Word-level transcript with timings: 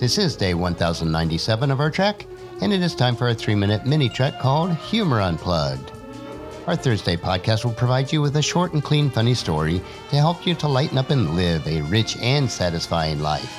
This 0.00 0.16
is 0.16 0.34
day 0.34 0.54
1097 0.54 1.70
of 1.70 1.78
our 1.78 1.90
trek, 1.90 2.24
and 2.62 2.72
it 2.72 2.80
is 2.80 2.94
time 2.94 3.14
for 3.14 3.28
a 3.28 3.34
three 3.34 3.54
minute 3.54 3.84
mini 3.84 4.08
trek 4.08 4.40
called 4.40 4.74
Humor 4.74 5.20
Unplugged. 5.20 5.92
Our 6.66 6.74
Thursday 6.74 7.18
podcast 7.18 7.66
will 7.66 7.74
provide 7.74 8.10
you 8.10 8.22
with 8.22 8.34
a 8.36 8.40
short 8.40 8.72
and 8.72 8.82
clean, 8.82 9.10
funny 9.10 9.34
story 9.34 9.82
to 10.08 10.16
help 10.16 10.46
you 10.46 10.54
to 10.54 10.68
lighten 10.68 10.96
up 10.96 11.10
and 11.10 11.36
live 11.36 11.68
a 11.68 11.82
rich 11.82 12.16
and 12.16 12.50
satisfying 12.50 13.20
life. 13.20 13.54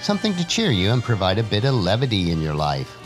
Something 0.00 0.32
to 0.36 0.46
cheer 0.46 0.70
you 0.70 0.92
and 0.92 1.02
provide 1.02 1.40
a 1.40 1.42
bit 1.42 1.64
of 1.64 1.74
levity 1.74 2.30
in 2.30 2.40
your 2.40 2.54
life. 2.54 2.96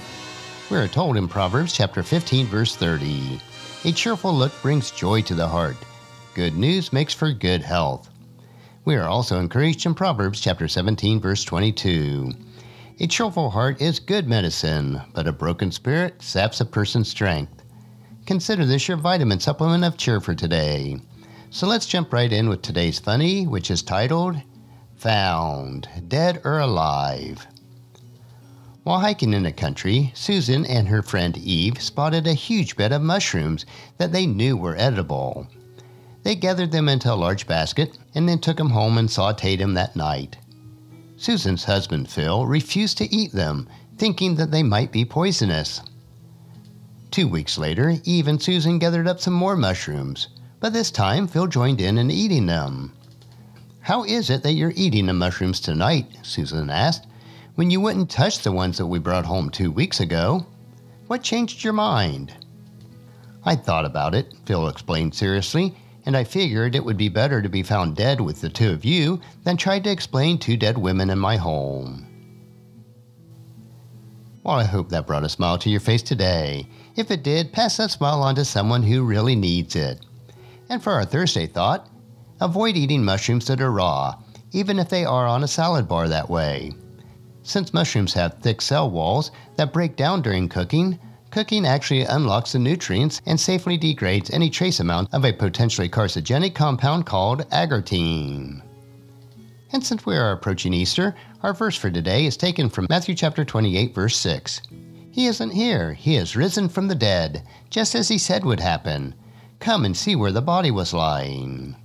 We 0.70 0.76
are 0.76 0.88
told 0.88 1.16
in 1.16 1.26
Proverbs 1.26 1.72
chapter 1.72 2.02
15, 2.02 2.48
verse 2.48 2.76
30 2.76 3.40
A 3.86 3.92
cheerful 3.92 4.34
look 4.34 4.52
brings 4.60 4.90
joy 4.90 5.22
to 5.22 5.34
the 5.34 5.48
heart. 5.48 5.78
Good 6.34 6.58
news 6.58 6.92
makes 6.92 7.14
for 7.14 7.32
good 7.32 7.62
health. 7.62 8.10
We 8.84 8.96
are 8.96 9.08
also 9.08 9.40
encouraged 9.40 9.86
in 9.86 9.94
Proverbs 9.94 10.38
chapter 10.38 10.68
17, 10.68 11.18
verse 11.18 11.44
22. 11.44 12.34
A 13.00 13.06
cheerful 13.06 13.50
heart 13.50 13.80
is 13.80 14.00
good 14.00 14.26
medicine, 14.26 15.00
but 15.14 15.28
a 15.28 15.32
broken 15.32 15.70
spirit 15.70 16.20
saps 16.20 16.60
a 16.60 16.64
person's 16.64 17.08
strength. 17.08 17.62
Consider 18.26 18.66
this 18.66 18.88
your 18.88 18.96
vitamin 18.96 19.38
supplement 19.38 19.84
of 19.84 19.96
cheer 19.96 20.20
for 20.20 20.34
today. 20.34 20.98
So 21.50 21.68
let's 21.68 21.86
jump 21.86 22.12
right 22.12 22.32
in 22.32 22.48
with 22.48 22.60
today's 22.60 22.98
funny, 22.98 23.46
which 23.46 23.70
is 23.70 23.82
titled 23.82 24.42
Found, 24.96 25.88
Dead 26.08 26.40
or 26.42 26.58
Alive. 26.58 27.46
While 28.82 28.98
hiking 28.98 29.32
in 29.32 29.44
the 29.44 29.52
country, 29.52 30.10
Susan 30.16 30.66
and 30.66 30.88
her 30.88 31.02
friend 31.02 31.38
Eve 31.38 31.80
spotted 31.80 32.26
a 32.26 32.32
huge 32.32 32.74
bed 32.74 32.90
of 32.90 33.00
mushrooms 33.00 33.64
that 33.98 34.10
they 34.10 34.26
knew 34.26 34.56
were 34.56 34.74
edible. 34.76 35.46
They 36.24 36.34
gathered 36.34 36.72
them 36.72 36.88
into 36.88 37.12
a 37.12 37.14
large 37.14 37.46
basket 37.46 37.96
and 38.16 38.28
then 38.28 38.40
took 38.40 38.56
them 38.56 38.70
home 38.70 38.98
and 38.98 39.08
sauteed 39.08 39.58
them 39.58 39.74
that 39.74 39.94
night. 39.94 40.36
Susan's 41.18 41.64
husband, 41.64 42.08
Phil, 42.08 42.46
refused 42.46 42.96
to 42.98 43.14
eat 43.14 43.32
them, 43.32 43.68
thinking 43.96 44.36
that 44.36 44.50
they 44.50 44.62
might 44.62 44.92
be 44.92 45.04
poisonous. 45.04 45.82
Two 47.10 47.26
weeks 47.26 47.58
later, 47.58 47.96
Eve 48.04 48.28
and 48.28 48.40
Susan 48.40 48.78
gathered 48.78 49.08
up 49.08 49.20
some 49.20 49.34
more 49.34 49.56
mushrooms, 49.56 50.28
but 50.60 50.72
this 50.72 50.90
time 50.90 51.26
Phil 51.26 51.48
joined 51.48 51.80
in 51.80 51.98
in 51.98 52.10
eating 52.10 52.46
them. 52.46 52.92
How 53.80 54.04
is 54.04 54.30
it 54.30 54.42
that 54.44 54.52
you're 54.52 54.72
eating 54.76 55.06
the 55.06 55.12
mushrooms 55.12 55.60
tonight? 55.60 56.06
Susan 56.22 56.70
asked, 56.70 57.08
when 57.56 57.72
you 57.72 57.80
wouldn't 57.80 58.08
touch 58.08 58.38
the 58.38 58.52
ones 58.52 58.78
that 58.78 58.86
we 58.86 59.00
brought 59.00 59.26
home 59.26 59.50
two 59.50 59.72
weeks 59.72 59.98
ago. 59.98 60.46
What 61.08 61.24
changed 61.24 61.64
your 61.64 61.72
mind? 61.72 62.32
I 63.44 63.56
thought 63.56 63.84
about 63.84 64.14
it, 64.14 64.32
Phil 64.46 64.68
explained 64.68 65.16
seriously, 65.16 65.74
and 66.06 66.16
I 66.16 66.24
figured 66.24 66.74
it 66.74 66.84
would 66.84 66.96
be 66.96 67.08
better 67.08 67.42
to 67.42 67.48
be 67.48 67.62
found 67.62 67.96
dead 67.96 68.20
with 68.20 68.40
the 68.40 68.48
two 68.48 68.70
of 68.70 68.84
you 68.84 69.20
than 69.44 69.56
try 69.56 69.78
to 69.78 69.90
explain 69.90 70.38
two 70.38 70.56
dead 70.56 70.78
women 70.78 71.10
in 71.10 71.18
my 71.18 71.36
home. 71.36 72.06
Well, 74.42 74.56
I 74.56 74.64
hope 74.64 74.88
that 74.88 75.06
brought 75.06 75.24
a 75.24 75.28
smile 75.28 75.58
to 75.58 75.68
your 75.68 75.80
face 75.80 76.02
today. 76.02 76.66
If 76.96 77.10
it 77.10 77.22
did, 77.22 77.52
pass 77.52 77.76
that 77.76 77.90
smile 77.90 78.22
on 78.22 78.34
to 78.36 78.44
someone 78.44 78.82
who 78.82 79.04
really 79.04 79.36
needs 79.36 79.76
it. 79.76 80.06
And 80.70 80.82
for 80.82 80.92
our 80.92 81.04
Thursday 81.04 81.46
thought, 81.46 81.88
avoid 82.40 82.76
eating 82.76 83.04
mushrooms 83.04 83.46
that 83.48 83.60
are 83.60 83.70
raw, 83.70 84.14
even 84.52 84.78
if 84.78 84.88
they 84.88 85.04
are 85.04 85.26
on 85.26 85.44
a 85.44 85.48
salad 85.48 85.86
bar 85.86 86.08
that 86.08 86.30
way. 86.30 86.72
Since 87.42 87.74
mushrooms 87.74 88.14
have 88.14 88.38
thick 88.38 88.60
cell 88.60 88.90
walls 88.90 89.30
that 89.56 89.72
break 89.72 89.96
down 89.96 90.22
during 90.22 90.48
cooking, 90.48 90.98
Cooking 91.38 91.66
actually 91.66 92.02
unlocks 92.02 92.50
the 92.50 92.58
nutrients 92.58 93.22
and 93.24 93.38
safely 93.38 93.76
degrades 93.76 94.28
any 94.30 94.50
trace 94.50 94.80
amount 94.80 95.14
of 95.14 95.24
a 95.24 95.32
potentially 95.32 95.88
carcinogenic 95.88 96.52
compound 96.52 97.06
called 97.06 97.48
agaritine. 97.50 98.60
And 99.72 99.86
since 99.86 100.04
we 100.04 100.16
are 100.16 100.32
approaching 100.32 100.74
Easter, 100.74 101.14
our 101.44 101.54
verse 101.54 101.76
for 101.76 101.92
today 101.92 102.26
is 102.26 102.36
taken 102.36 102.68
from 102.68 102.88
Matthew 102.90 103.14
chapter 103.14 103.44
28 103.44 103.94
verse 103.94 104.16
6. 104.16 104.62
He 105.12 105.26
isn't 105.26 105.50
here, 105.50 105.92
he 105.92 106.16
is 106.16 106.34
risen 106.34 106.68
from 106.68 106.88
the 106.88 106.96
dead, 106.96 107.44
just 107.70 107.94
as 107.94 108.08
he 108.08 108.18
said 108.18 108.44
would 108.44 108.58
happen. 108.58 109.14
Come 109.60 109.84
and 109.84 109.96
see 109.96 110.16
where 110.16 110.32
the 110.32 110.42
body 110.42 110.72
was 110.72 110.92
lying. 110.92 111.76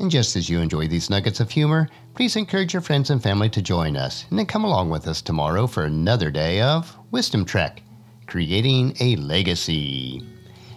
And 0.00 0.10
just 0.10 0.34
as 0.34 0.48
you 0.48 0.60
enjoy 0.60 0.88
these 0.88 1.08
nuggets 1.08 1.38
of 1.38 1.52
humor, 1.52 1.88
please 2.16 2.34
encourage 2.34 2.72
your 2.72 2.82
friends 2.82 3.10
and 3.10 3.22
family 3.22 3.48
to 3.50 3.62
join 3.62 3.96
us, 3.96 4.26
and 4.28 4.36
then 4.36 4.46
come 4.46 4.64
along 4.64 4.90
with 4.90 5.06
us 5.06 5.22
tomorrow 5.22 5.68
for 5.68 5.84
another 5.84 6.32
day 6.32 6.60
of 6.60 6.98
Wisdom 7.12 7.44
Trek 7.44 7.84
Creating 8.26 8.96
a 9.00 9.16
Legacy. 9.16 10.22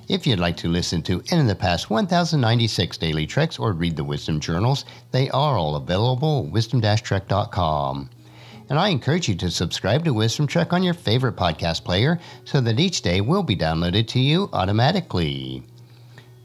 If 0.07 0.27
you'd 0.27 0.39
like 0.39 0.57
to 0.57 0.67
listen 0.67 1.01
to 1.03 1.23
of 1.31 1.47
the 1.47 1.55
past 1.55 1.89
1096 1.89 2.97
daily 2.97 3.25
treks 3.25 3.57
or 3.57 3.73
read 3.73 3.95
the 3.95 4.03
wisdom 4.03 4.39
journals, 4.39 4.85
they 5.11 5.29
are 5.31 5.57
all 5.57 5.75
available 5.75 6.45
at 6.45 6.51
wisdom-trek.com. 6.51 8.09
And 8.69 8.77
I 8.77 8.89
encourage 8.89 9.27
you 9.27 9.35
to 9.35 9.49
subscribe 9.49 10.05
to 10.05 10.13
Wisdom 10.13 10.45
Trek 10.45 10.73
on 10.73 10.83
your 10.83 10.93
favorite 10.93 11.35
podcast 11.35 11.83
player 11.83 12.19
so 12.45 12.61
that 12.61 12.79
each 12.79 13.01
day 13.01 13.19
will 13.19 13.41
be 13.41 13.55
downloaded 13.55 14.07
to 14.09 14.19
you 14.19 14.47
automatically. 14.53 15.63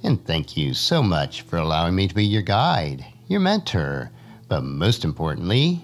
And 0.02 0.24
thank 0.26 0.56
you 0.56 0.72
so 0.72 1.02
much 1.02 1.42
for 1.42 1.58
allowing 1.58 1.94
me 1.94 2.08
to 2.08 2.14
be 2.14 2.24
your 2.24 2.42
guide, 2.42 3.04
your 3.28 3.40
mentor, 3.40 4.10
but 4.48 4.62
most 4.62 5.04
importantly, 5.04 5.83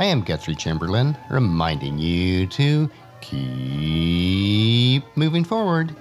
I 0.00 0.04
am 0.04 0.22
Guthrie 0.22 0.54
Chamberlain, 0.54 1.14
reminding 1.28 1.98
you 1.98 2.46
to 2.46 2.90
keep 3.20 5.04
moving 5.14 5.44
forward. 5.44 5.94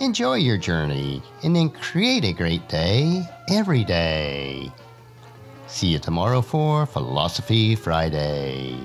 Enjoy 0.00 0.34
your 0.34 0.58
journey 0.58 1.22
and 1.42 1.56
then 1.56 1.70
create 1.70 2.26
a 2.26 2.34
great 2.34 2.68
day 2.68 3.22
every 3.48 3.84
day. 3.84 4.70
See 5.66 5.86
you 5.86 5.98
tomorrow 5.98 6.42
for 6.42 6.84
Philosophy 6.84 7.74
Friday. 7.74 8.76